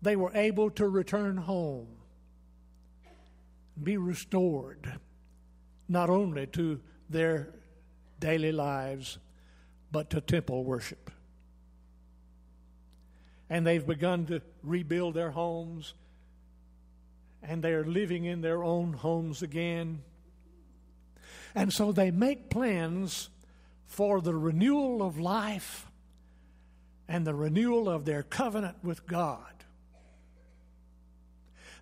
They 0.00 0.16
were 0.16 0.32
able 0.34 0.70
to 0.72 0.88
return 0.88 1.36
home, 1.36 1.88
be 3.82 3.96
restored, 3.96 4.98
not 5.88 6.10
only 6.10 6.46
to 6.48 6.80
their 7.10 7.48
daily 8.20 8.52
lives, 8.52 9.18
but 9.90 10.10
to 10.10 10.20
temple 10.20 10.64
worship. 10.64 11.10
And 13.50 13.66
they've 13.66 13.86
begun 13.86 14.26
to 14.26 14.42
rebuild 14.62 15.14
their 15.14 15.30
homes 15.30 15.94
and 17.42 17.62
they 17.62 17.72
are 17.72 17.84
living 17.84 18.24
in 18.24 18.40
their 18.40 18.64
own 18.64 18.92
homes 18.92 19.42
again. 19.42 20.02
And 21.54 21.72
so 21.72 21.92
they 21.92 22.10
make 22.10 22.50
plans 22.50 23.30
for 23.86 24.20
the 24.20 24.34
renewal 24.34 25.02
of 25.02 25.18
life 25.18 25.86
and 27.08 27.26
the 27.26 27.34
renewal 27.34 27.88
of 27.88 28.04
their 28.04 28.22
covenant 28.22 28.76
with 28.82 29.06
God. 29.06 29.57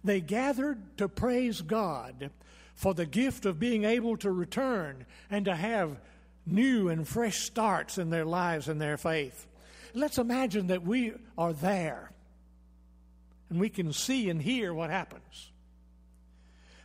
They 0.05 0.21
gathered 0.21 0.99
to 0.99 1.09
praise 1.09 1.63
God 1.63 2.31
for 2.75 2.95
the 2.95 3.07
gift 3.07 3.47
of 3.47 3.59
being 3.59 3.85
able 3.85 4.17
to 4.19 4.31
return 4.31 5.07
and 5.31 5.45
to 5.47 5.55
have 5.55 5.99
new 6.47 6.89
and 6.89 7.07
fresh 7.07 7.39
starts 7.39 7.99
in 7.99 8.11
their 8.11 8.25
lives 8.25 8.69
and 8.69 8.81
their 8.81 8.97
faith. 8.97 9.47
Let's 9.95 10.19
imagine 10.19 10.69
that 10.69 10.83
we 10.83 11.15
are 11.37 11.53
there 11.53 12.13
and 13.49 13.59
we 13.59 13.69
can 13.69 13.93
see 13.93 14.29
and 14.29 14.41
hear 14.41 14.75
what 14.75 14.91
happens. 14.91 15.51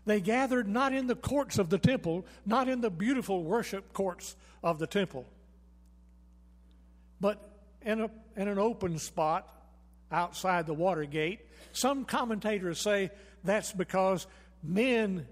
They 0.05 0.19
gathered 0.19 0.67
not 0.67 0.93
in 0.93 1.07
the 1.07 1.15
courts 1.15 1.59
of 1.59 1.69
the 1.69 1.77
temple, 1.77 2.25
not 2.45 2.67
in 2.67 2.81
the 2.81 2.89
beautiful 2.89 3.43
worship 3.43 3.93
courts 3.93 4.35
of 4.63 4.79
the 4.79 4.87
temple, 4.87 5.25
but 7.19 7.39
in, 7.83 8.01
a, 8.01 8.09
in 8.35 8.47
an 8.47 8.57
open 8.57 8.97
spot 8.97 9.47
outside 10.11 10.65
the 10.65 10.73
water 10.73 11.05
gate. 11.05 11.39
Some 11.71 12.05
commentators 12.05 12.79
say 12.79 13.11
that's 13.43 13.71
because 13.71 14.27
men 14.63 15.27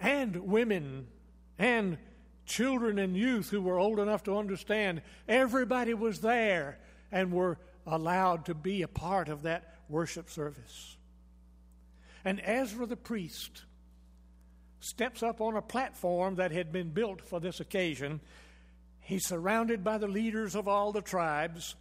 and 0.00 0.36
women 0.36 1.06
and 1.58 1.98
children 2.46 2.98
and 2.98 3.16
youth 3.16 3.50
who 3.50 3.60
were 3.60 3.78
old 3.78 3.98
enough 3.98 4.24
to 4.24 4.36
understand, 4.36 5.02
everybody 5.28 5.94
was 5.94 6.20
there 6.20 6.78
and 7.12 7.32
were 7.32 7.58
allowed 7.86 8.46
to 8.46 8.54
be 8.54 8.82
a 8.82 8.88
part 8.88 9.28
of 9.28 9.42
that 9.42 9.74
worship 9.88 10.30
service. 10.30 10.96
And 12.24 12.40
Ezra 12.44 12.86
the 12.86 12.96
priest 12.96 13.64
steps 14.80 15.22
up 15.22 15.40
on 15.40 15.56
a 15.56 15.62
platform 15.62 16.36
that 16.36 16.52
had 16.52 16.72
been 16.72 16.90
built 16.90 17.20
for 17.22 17.40
this 17.40 17.60
occasion. 17.60 18.20
He's 19.00 19.26
surrounded 19.26 19.82
by 19.82 19.98
the 19.98 20.06
leaders 20.06 20.54
of 20.54 20.68
all 20.68 20.92
the 20.92 21.02
tribes, 21.02 21.74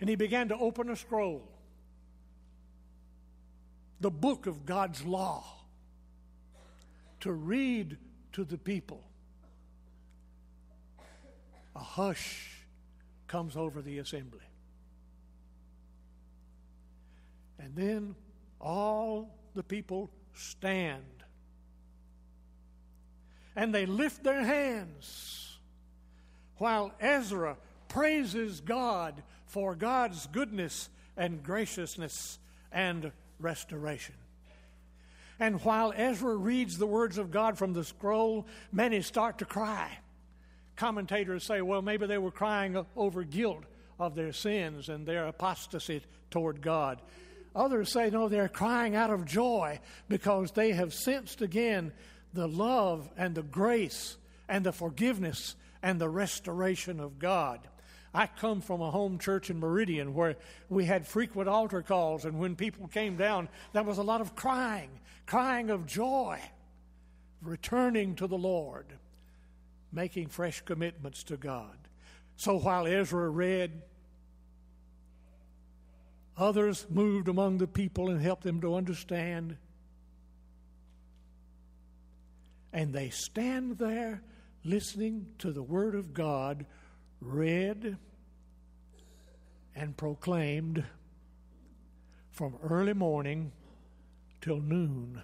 and 0.00 0.08
he 0.08 0.16
began 0.16 0.48
to 0.48 0.56
open 0.56 0.90
a 0.90 0.96
scroll 0.96 1.42
the 4.00 4.10
book 4.10 4.46
of 4.46 4.64
God's 4.64 5.04
law 5.04 5.44
to 7.20 7.32
read 7.32 7.98
to 8.32 8.44
the 8.44 8.58
people. 8.58 9.04
A 11.76 11.80
hush 11.80 12.64
comes 13.28 13.56
over 13.56 13.82
the 13.82 13.98
assembly. 13.98 14.40
And 17.58 17.76
then 17.76 18.14
all 18.60 19.38
the 19.54 19.62
people 19.62 20.10
stand. 20.34 21.04
And 23.54 23.74
they 23.74 23.86
lift 23.86 24.24
their 24.24 24.42
hands 24.42 25.58
while 26.56 26.92
Ezra 27.00 27.56
praises 27.88 28.60
God 28.60 29.22
for 29.46 29.74
God's 29.74 30.26
goodness 30.26 30.88
and 31.16 31.42
graciousness 31.42 32.38
and 32.72 33.12
restoration. 33.40 34.14
And 35.38 35.62
while 35.64 35.92
Ezra 35.96 36.36
reads 36.36 36.76
the 36.76 36.86
words 36.86 37.16
of 37.16 37.30
God 37.30 37.56
from 37.56 37.72
the 37.72 37.84
scroll, 37.84 38.46
many 38.70 39.00
start 39.00 39.38
to 39.38 39.46
cry. 39.46 39.90
Commentators 40.76 41.44
say, 41.44 41.62
well, 41.62 41.82
maybe 41.82 42.06
they 42.06 42.18
were 42.18 42.30
crying 42.30 42.84
over 42.94 43.24
guilt 43.24 43.64
of 43.98 44.14
their 44.14 44.32
sins 44.32 44.88
and 44.88 45.06
their 45.06 45.26
apostasy 45.26 46.02
toward 46.30 46.60
God. 46.60 47.00
Others 47.54 47.92
say, 47.92 48.10
no, 48.10 48.28
they're 48.28 48.48
crying 48.48 48.94
out 48.94 49.10
of 49.10 49.24
joy 49.24 49.80
because 50.08 50.52
they 50.52 50.72
have 50.72 50.94
sensed 50.94 51.42
again 51.42 51.92
the 52.32 52.46
love 52.46 53.08
and 53.16 53.34
the 53.34 53.42
grace 53.42 54.16
and 54.48 54.64
the 54.64 54.72
forgiveness 54.72 55.56
and 55.82 56.00
the 56.00 56.08
restoration 56.08 57.00
of 57.00 57.18
God. 57.18 57.60
I 58.12 58.26
come 58.26 58.60
from 58.60 58.80
a 58.80 58.90
home 58.90 59.18
church 59.18 59.50
in 59.50 59.60
Meridian 59.60 60.14
where 60.14 60.36
we 60.68 60.84
had 60.84 61.06
frequent 61.06 61.48
altar 61.48 61.82
calls, 61.82 62.24
and 62.24 62.38
when 62.38 62.56
people 62.56 62.88
came 62.88 63.16
down, 63.16 63.48
there 63.72 63.84
was 63.84 63.98
a 63.98 64.02
lot 64.02 64.20
of 64.20 64.34
crying, 64.34 64.90
crying 65.26 65.70
of 65.70 65.86
joy, 65.86 66.40
returning 67.40 68.16
to 68.16 68.26
the 68.26 68.38
Lord, 68.38 68.86
making 69.92 70.28
fresh 70.28 70.60
commitments 70.62 71.22
to 71.24 71.36
God. 71.36 71.76
So 72.36 72.58
while 72.58 72.86
Ezra 72.86 73.28
read, 73.28 73.82
others 76.36 76.86
moved 76.90 77.28
among 77.28 77.58
the 77.58 77.68
people 77.68 78.10
and 78.10 78.20
helped 78.20 78.42
them 78.42 78.60
to 78.62 78.74
understand. 78.74 79.56
And 82.72 82.92
they 82.92 83.10
stand 83.10 83.78
there 83.78 84.22
listening 84.64 85.26
to 85.38 85.52
the 85.52 85.62
Word 85.62 85.94
of 85.94 86.12
God 86.12 86.66
read 87.20 87.96
and 89.74 89.96
proclaimed 89.96 90.84
from 92.30 92.56
early 92.62 92.94
morning 92.94 93.52
till 94.40 94.60
noon. 94.60 95.22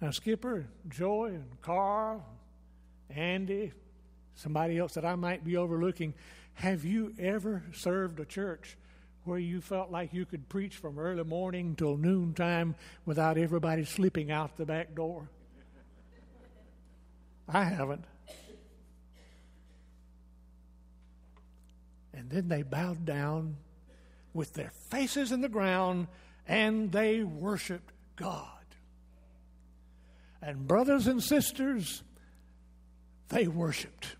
Now, 0.00 0.10
Skipper, 0.10 0.66
Joy, 0.88 1.26
and 1.26 1.60
Carl, 1.62 2.24
Andy, 3.08 3.72
somebody 4.34 4.78
else 4.78 4.94
that 4.94 5.04
I 5.04 5.14
might 5.14 5.44
be 5.44 5.56
overlooking, 5.56 6.14
have 6.54 6.84
you 6.84 7.14
ever 7.18 7.62
served 7.72 8.18
a 8.18 8.24
church 8.24 8.76
where 9.24 9.38
you 9.38 9.60
felt 9.60 9.90
like 9.90 10.12
you 10.12 10.26
could 10.26 10.48
preach 10.48 10.76
from 10.76 10.98
early 10.98 11.22
morning 11.22 11.76
till 11.76 11.96
noontime 11.96 12.74
without 13.06 13.38
everybody 13.38 13.84
slipping 13.84 14.32
out 14.32 14.56
the 14.56 14.66
back 14.66 14.94
door? 14.94 15.28
I 17.48 17.64
haven't. 17.64 18.04
And 22.14 22.30
then 22.30 22.48
they 22.48 22.62
bowed 22.62 23.04
down 23.04 23.56
with 24.34 24.54
their 24.54 24.70
faces 24.90 25.32
in 25.32 25.40
the 25.40 25.48
ground 25.48 26.08
and 26.46 26.90
they 26.92 27.22
worshiped 27.22 27.92
God. 28.16 28.48
And 30.40 30.66
brothers 30.66 31.06
and 31.06 31.22
sisters, 31.22 32.02
they 33.28 33.46
worshiped. 33.46 34.16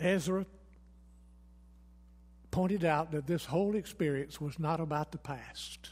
Ezra 0.00 0.46
pointed 2.50 2.84
out 2.84 3.12
that 3.12 3.26
this 3.26 3.44
whole 3.44 3.76
experience 3.76 4.40
was 4.40 4.58
not 4.58 4.80
about 4.80 5.12
the 5.12 5.18
past. 5.18 5.90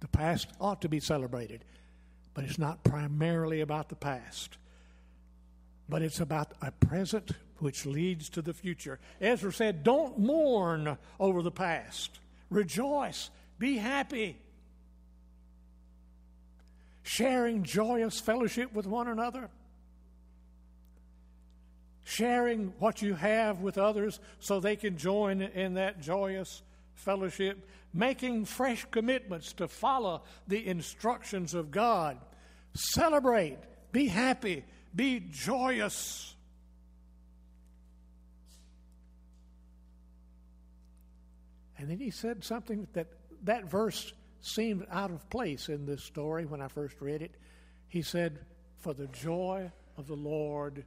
The 0.00 0.08
past 0.08 0.48
ought 0.60 0.82
to 0.82 0.88
be 0.88 1.00
celebrated 1.00 1.64
but 2.38 2.44
it's 2.44 2.56
not 2.56 2.84
primarily 2.84 3.62
about 3.62 3.88
the 3.88 3.96
past, 3.96 4.58
but 5.88 6.02
it's 6.02 6.20
about 6.20 6.52
a 6.62 6.70
present 6.70 7.32
which 7.58 7.84
leads 7.84 8.28
to 8.28 8.40
the 8.40 8.52
future. 8.54 9.00
Ezra 9.20 9.52
said, 9.52 9.82
Don't 9.82 10.20
mourn 10.20 10.98
over 11.18 11.42
the 11.42 11.50
past, 11.50 12.20
rejoice, 12.48 13.30
be 13.58 13.76
happy. 13.76 14.38
Sharing 17.02 17.64
joyous 17.64 18.20
fellowship 18.20 18.72
with 18.72 18.86
one 18.86 19.08
another, 19.08 19.50
sharing 22.04 22.72
what 22.78 23.02
you 23.02 23.14
have 23.14 23.62
with 23.62 23.78
others 23.78 24.20
so 24.38 24.60
they 24.60 24.76
can 24.76 24.96
join 24.96 25.42
in 25.42 25.74
that 25.74 26.00
joyous 26.00 26.62
fellowship, 26.98 27.68
making 27.94 28.44
fresh 28.44 28.86
commitments 28.90 29.52
to 29.54 29.68
follow 29.68 30.22
the 30.46 30.66
instructions 30.66 31.54
of 31.54 31.70
God 31.70 32.18
Celebrate, 32.74 33.58
be 33.92 34.06
happy, 34.06 34.64
be 34.94 35.20
joyous. 35.30 36.34
And 41.76 41.90
then 41.90 41.98
he 41.98 42.10
said 42.10 42.44
something 42.44 42.86
that 42.92 43.08
that 43.44 43.64
verse 43.64 44.12
seemed 44.40 44.86
out 44.90 45.10
of 45.10 45.28
place 45.30 45.68
in 45.68 45.86
this 45.86 46.04
story 46.04 46.44
when 46.44 46.60
I 46.60 46.68
first 46.68 47.00
read 47.00 47.22
it. 47.22 47.34
He 47.88 48.02
said, 48.02 48.38
For 48.78 48.94
the 48.94 49.06
joy 49.08 49.70
of 49.96 50.06
the 50.06 50.16
Lord 50.16 50.84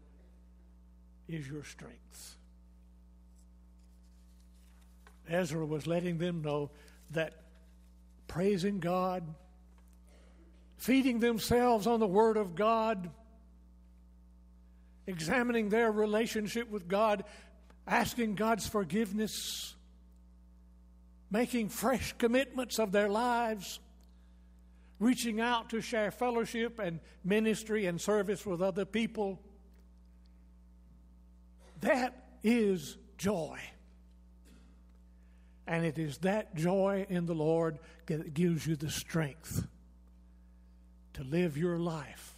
is 1.28 1.48
your 1.48 1.64
strength. 1.64 2.38
Ezra 5.32 5.66
was 5.66 5.88
letting 5.88 6.18
them 6.18 6.42
know 6.42 6.72
that 7.12 7.34
praising 8.28 8.80
God, 8.80 9.24
feeding 10.78 11.20
themselves 11.20 11.88
on 11.88 12.00
the 12.00 12.08
Word 12.08 12.38
of 12.38 12.56
God, 12.56 13.10
examining 15.08 15.70
their 15.70 15.92
relationship 15.92 16.70
with 16.70 16.88
God, 16.88 17.24
asking 17.88 18.36
God's 18.36 18.68
forgiveness, 18.68 19.76
making 21.30 21.70
fresh 21.70 22.14
commitments 22.18 22.80
of 22.80 22.92
their 22.92 23.10
lives, 23.10 23.80
reaching 25.00 25.42
out 25.42 25.72
to 25.72 25.82
share 25.82 26.12
fellowship 26.12 26.80
and 26.80 27.00
ministry 27.24 27.86
and 27.86 28.00
service 28.00 28.46
with 28.46 28.62
other 28.62 28.86
people. 28.86 29.42
That 31.82 32.16
is 32.44 32.98
joy. 33.18 33.60
And 35.72 35.86
it 35.86 35.98
is 35.98 36.18
that 36.18 36.54
joy 36.54 37.06
in 37.08 37.26
the 37.26 37.34
Lord 37.34 37.80
that 38.08 38.34
gives 38.34 38.68
you 38.68 38.76
the 38.76 38.90
strength 38.90 39.66
to 41.14 41.24
live 41.24 41.56
your 41.56 41.80
life 41.80 42.34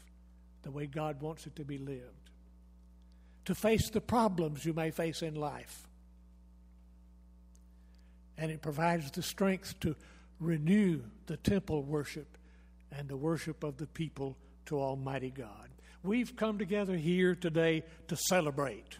the 0.61 0.69
way 0.69 0.85
God 0.85 1.19
wants 1.19 1.47
it 1.47 1.55
to 1.55 1.65
be 1.65 1.79
lived, 1.79 2.29
to 3.45 3.55
face 3.55 3.89
the 3.89 4.01
problems 4.01 4.63
you 4.63 4.73
may 4.73 4.91
face 4.91 5.23
in 5.23 5.33
life. 5.33 5.87
And 8.37 8.51
it 8.51 8.61
provides 8.61 9.09
the 9.09 9.23
strength 9.23 9.79
to 9.79 9.95
renew 10.39 11.01
the 11.25 11.37
temple 11.37 11.81
worship 11.81 12.37
and 12.91 13.09
the 13.09 13.17
worship 13.17 13.63
of 13.63 13.77
the 13.77 13.87
people 13.87 14.37
to 14.67 14.79
Almighty 14.79 15.31
God. 15.31 15.69
We've 16.03 16.35
come 16.35 16.59
together 16.59 16.95
here 16.95 17.33
today 17.33 17.81
to 18.09 18.15
celebrate. 18.15 18.99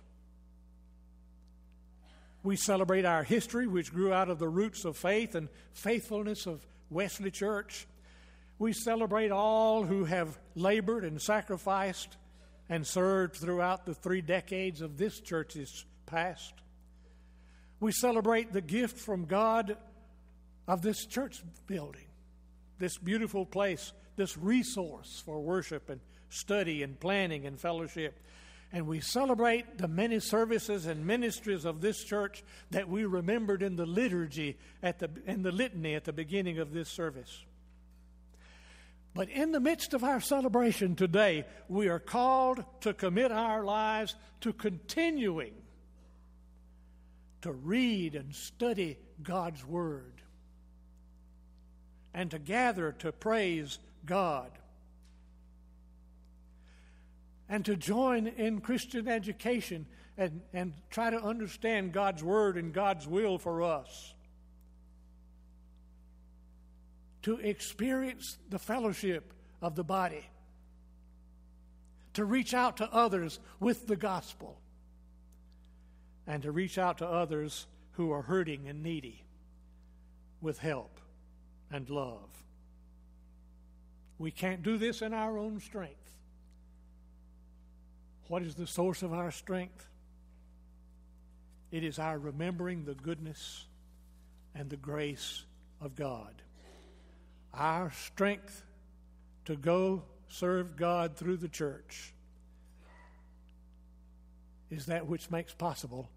We 2.44 2.58
celebrate 2.58 3.06
our 3.06 3.24
history, 3.24 3.68
which 3.68 3.94
grew 3.94 4.12
out 4.12 4.30
of 4.30 4.38
the 4.38 4.50
roots 4.50 4.84
of 4.84 4.98
faith 4.98 5.34
and 5.34 5.48
faithfulness 5.74 6.46
of 6.46 6.66
Wesley 6.90 7.32
Church. 7.32 7.88
We 8.60 8.74
celebrate 8.74 9.32
all 9.32 9.84
who 9.84 10.04
have 10.04 10.38
labored 10.54 11.06
and 11.06 11.22
sacrificed 11.22 12.18
and 12.70 12.86
served 12.86 13.38
throughout 13.38 13.86
the 13.86 13.94
three 13.94 14.22
decades 14.22 14.82
of 14.82 14.98
this 14.98 15.22
church's 15.22 15.86
past. 16.06 16.54
We 17.80 17.92
celebrate 17.94 18.52
the 18.52 18.62
gift 18.62 19.00
from 19.00 19.26
God 19.26 19.78
of 20.68 20.82
this 20.82 21.06
church 21.06 21.42
building, 21.68 22.08
this 22.78 22.98
beautiful 22.98 23.46
place, 23.46 23.94
this 24.16 24.38
resource 24.38 25.22
for 25.26 25.42
worship 25.42 25.90
and 25.90 26.02
study 26.30 26.84
and 26.84 27.00
planning 27.00 27.46
and 27.46 27.60
fellowship. 27.60 28.20
And 28.74 28.88
we 28.88 29.02
celebrate 29.02 29.78
the 29.78 29.88
many 29.88 30.20
services 30.20 30.88
and 30.88 31.06
ministries 31.06 31.64
of 31.64 31.80
this 31.80 32.04
church 32.04 32.44
that 32.72 32.90
we 32.90 33.06
remembered 33.06 33.62
in 33.62 33.76
the 33.76 33.86
liturgy 33.86 34.58
at 34.82 34.98
the 34.98 35.12
in 35.28 35.44
the 35.44 35.52
litany 35.52 35.94
at 35.94 36.06
the 36.06 36.12
beginning 36.12 36.58
of 36.58 36.74
this 36.74 36.90
service. 36.90 37.46
But 39.14 39.30
in 39.30 39.52
the 39.52 39.60
midst 39.60 39.94
of 39.94 40.04
our 40.04 40.20
celebration 40.20 40.96
today, 40.96 41.46
we 41.70 41.88
are 41.88 42.00
called 42.00 42.66
to 42.82 42.96
commit 42.96 43.32
our 43.32 43.64
lives 43.64 44.16
to 44.42 44.52
continuing 44.52 45.54
to 47.42 47.52
read 47.52 48.16
and 48.16 48.34
study 48.34 48.98
God's 49.22 49.64
Word 49.64 50.24
and 52.12 52.32
to 52.32 52.40
gather 52.40 52.92
to 52.94 53.12
praise 53.12 53.78
God 54.04 54.50
and 57.54 57.64
to 57.66 57.76
join 57.76 58.26
in 58.26 58.62
Christian 58.62 59.08
education 59.08 59.86
and, 60.18 60.42
and 60.54 60.74
try 60.90 61.12
to 61.12 61.22
understand 61.22 61.92
God's 61.92 62.24
Word 62.24 62.58
and 62.58 62.74
God's 62.74 63.08
will 63.08 63.38
for 63.38 63.62
us. 63.62 64.16
To 67.22 67.38
experience 67.38 68.40
the 68.50 68.58
fellowship 68.58 69.36
of 69.62 69.76
the 69.76 69.84
body. 69.84 70.28
To 72.16 72.26
reach 72.26 72.56
out 72.56 72.78
to 72.78 72.92
others 72.92 73.40
with 73.60 73.86
the 73.86 73.98
gospel. 73.98 74.60
And 76.26 76.42
to 76.42 76.52
reach 76.52 76.80
out 76.80 76.98
to 76.98 77.08
others 77.08 77.68
who 77.92 78.12
are 78.12 78.24
hurting 78.24 78.68
and 78.68 78.82
needy 78.82 79.26
with 80.42 80.58
help 80.58 81.00
and 81.70 81.88
love. 81.88 82.32
We 84.18 84.32
can't 84.32 84.64
do 84.64 84.80
this 84.80 85.04
in 85.04 85.14
our 85.14 85.38
own 85.38 85.60
strength. 85.60 86.03
What 88.34 88.42
is 88.42 88.56
the 88.56 88.66
source 88.66 89.04
of 89.04 89.14
our 89.14 89.30
strength? 89.30 89.88
It 91.70 91.84
is 91.84 92.00
our 92.00 92.18
remembering 92.18 92.84
the 92.84 92.96
goodness 92.96 93.68
and 94.56 94.72
the 94.72 94.76
grace 94.76 95.44
of 95.80 95.96
God. 95.96 96.42
Our 97.54 97.92
strength 97.92 98.64
to 99.46 99.56
go 99.56 100.02
serve 100.30 100.76
God 100.76 101.16
through 101.16 101.38
the 101.38 101.48
church 101.48 102.12
is 104.72 104.88
that 104.88 105.06
which 105.06 105.30
makes 105.30 105.54
possible 105.54 106.10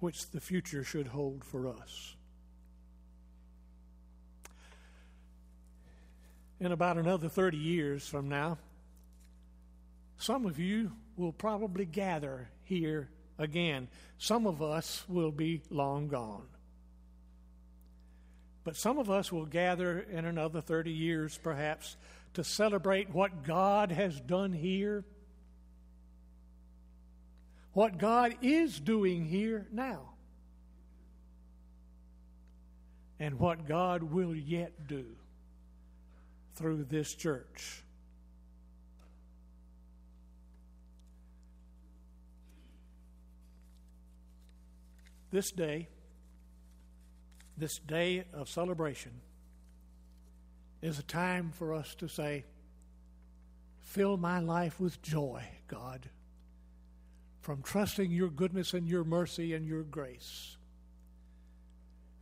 which 0.00 0.32
the 0.32 0.42
future 0.42 0.84
should 0.84 1.06
hold 1.06 1.42
for 1.42 1.68
us. 1.68 2.16
In 6.60 6.70
about 6.70 6.98
another 6.98 7.30
30 7.30 7.56
years 7.56 8.06
from 8.06 8.28
now, 8.28 8.58
some 10.20 10.44
of 10.44 10.58
you 10.58 10.92
will 11.16 11.32
probably 11.32 11.86
gather 11.86 12.50
here 12.64 13.08
again. 13.38 13.88
Some 14.18 14.46
of 14.46 14.60
us 14.60 15.02
will 15.08 15.30
be 15.30 15.62
long 15.70 16.08
gone. 16.08 16.46
But 18.62 18.76
some 18.76 18.98
of 18.98 19.10
us 19.10 19.32
will 19.32 19.46
gather 19.46 20.00
in 20.00 20.26
another 20.26 20.60
30 20.60 20.92
years, 20.92 21.38
perhaps, 21.42 21.96
to 22.34 22.44
celebrate 22.44 23.08
what 23.08 23.44
God 23.44 23.90
has 23.92 24.20
done 24.20 24.52
here, 24.52 25.06
what 27.72 27.96
God 27.96 28.36
is 28.42 28.78
doing 28.78 29.24
here 29.24 29.66
now, 29.72 30.10
and 33.18 33.38
what 33.38 33.66
God 33.66 34.02
will 34.02 34.36
yet 34.36 34.86
do 34.86 35.06
through 36.56 36.84
this 36.84 37.14
church. 37.14 37.84
This 45.30 45.52
day, 45.52 45.88
this 47.56 47.78
day 47.78 48.24
of 48.32 48.48
celebration, 48.48 49.12
is 50.82 50.98
a 50.98 51.04
time 51.04 51.52
for 51.52 51.74
us 51.74 51.94
to 51.96 52.08
say, 52.08 52.44
Fill 53.78 54.16
my 54.16 54.38
life 54.38 54.78
with 54.78 55.02
joy, 55.02 55.42
God, 55.66 56.08
from 57.40 57.62
trusting 57.62 58.10
your 58.10 58.28
goodness 58.28 58.72
and 58.72 58.88
your 58.88 59.04
mercy 59.04 59.54
and 59.54 59.66
your 59.66 59.82
grace. 59.82 60.56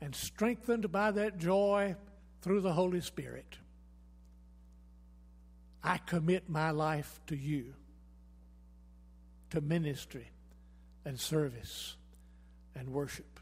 And 0.00 0.14
strengthened 0.14 0.90
by 0.90 1.10
that 1.10 1.38
joy 1.38 1.96
through 2.40 2.62
the 2.62 2.72
Holy 2.72 3.00
Spirit, 3.00 3.58
I 5.82 5.98
commit 5.98 6.48
my 6.48 6.70
life 6.70 7.20
to 7.26 7.36
you, 7.36 7.74
to 9.50 9.60
ministry 9.60 10.30
and 11.04 11.20
service 11.20 11.97
and 12.74 12.88
worship. 12.90 13.40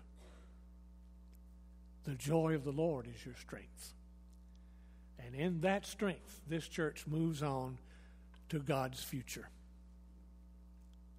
The 2.04 2.14
joy 2.14 2.54
of 2.54 2.64
the 2.64 2.72
Lord 2.72 3.06
is 3.06 3.24
your 3.24 3.34
strength. 3.34 3.92
And 5.18 5.34
in 5.34 5.60
that 5.62 5.86
strength, 5.86 6.40
this 6.48 6.68
church 6.68 7.04
moves 7.06 7.42
on 7.42 7.78
to 8.50 8.60
God's 8.60 9.02
future. 9.02 9.48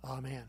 Amen. 0.04 0.46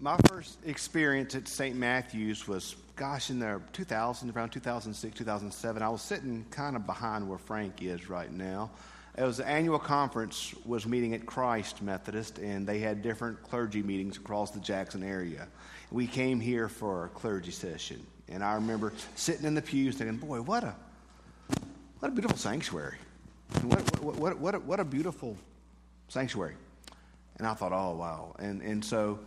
My 0.00 0.16
first 0.28 0.58
experience 0.64 1.34
at 1.34 1.48
St. 1.48 1.74
Matthew's 1.74 2.46
was, 2.46 2.76
gosh, 2.94 3.30
in 3.30 3.40
the 3.40 3.60
2000, 3.72 4.30
around 4.30 4.50
2006, 4.50 5.16
2007. 5.16 5.82
I 5.82 5.88
was 5.88 6.02
sitting 6.02 6.44
kind 6.50 6.76
of 6.76 6.86
behind 6.86 7.28
where 7.28 7.38
Frank 7.38 7.82
is 7.82 8.08
right 8.08 8.32
now. 8.32 8.70
It 9.18 9.24
was 9.24 9.38
the 9.38 9.48
annual 9.48 9.80
conference 9.80 10.54
was 10.64 10.86
meeting 10.86 11.12
at 11.12 11.26
Christ 11.26 11.82
Methodist, 11.82 12.38
and 12.38 12.64
they 12.64 12.78
had 12.78 13.02
different 13.02 13.42
clergy 13.42 13.82
meetings 13.82 14.16
across 14.16 14.52
the 14.52 14.60
Jackson 14.60 15.02
area. 15.02 15.48
We 15.90 16.06
came 16.06 16.38
here 16.38 16.68
for 16.68 17.06
a 17.06 17.08
clergy 17.08 17.50
session, 17.50 18.06
and 18.28 18.44
I 18.44 18.54
remember 18.54 18.92
sitting 19.16 19.44
in 19.44 19.56
the 19.56 19.62
pews 19.62 19.96
thinking, 19.96 20.18
"Boy, 20.18 20.40
what 20.40 20.62
a 20.62 20.76
what 21.98 22.10
a 22.10 22.12
beautiful 22.12 22.38
sanctuary! 22.38 22.96
What 23.62 24.00
what 24.00 24.16
what 24.16 24.38
what 24.38 24.54
a, 24.54 24.58
what 24.60 24.78
a 24.78 24.84
beautiful 24.84 25.36
sanctuary!" 26.06 26.54
And 27.38 27.46
I 27.46 27.54
thought, 27.54 27.72
"Oh 27.72 27.96
wow!" 27.96 28.36
And 28.38 28.62
and 28.62 28.84
so 28.84 29.18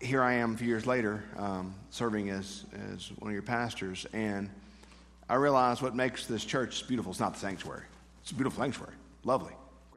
here 0.00 0.22
I 0.22 0.34
am 0.34 0.54
a 0.54 0.56
few 0.56 0.68
years 0.68 0.86
later, 0.86 1.22
um, 1.36 1.74
serving 1.90 2.30
as 2.30 2.64
as 2.94 3.10
one 3.18 3.30
of 3.30 3.34
your 3.34 3.42
pastors, 3.42 4.06
and 4.14 4.48
I 5.28 5.34
realize 5.34 5.82
what 5.82 5.94
makes 5.94 6.24
this 6.24 6.46
church 6.46 6.88
beautiful 6.88 7.12
is 7.12 7.20
not 7.20 7.34
the 7.34 7.40
sanctuary. 7.40 7.82
It's 8.26 8.32
a 8.32 8.34
beautiful 8.34 8.60
sanctuary, 8.60 8.94
lovely. 9.22 9.52